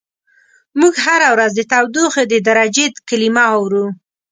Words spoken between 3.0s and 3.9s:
کلمه اورو.